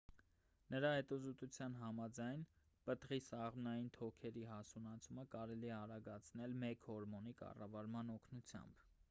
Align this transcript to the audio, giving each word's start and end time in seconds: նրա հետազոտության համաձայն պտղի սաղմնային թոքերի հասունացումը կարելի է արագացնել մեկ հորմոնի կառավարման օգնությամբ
նրա 0.75 0.89
հետազոտության 0.93 1.75
համաձայն 1.81 2.41
պտղի 2.87 3.19
սաղմնային 3.25 3.91
թոքերի 3.99 4.47
հասունացումը 4.53 5.27
կարելի 5.37 5.71
է 5.75 5.77
արագացնել 5.83 6.59
մեկ 6.65 6.91
հորմոնի 6.91 7.37
կառավարման 7.45 8.13
օգնությամբ 8.19 8.85